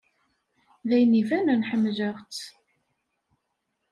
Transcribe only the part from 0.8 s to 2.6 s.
D ayen ibanen ḥemmleɣ-tt!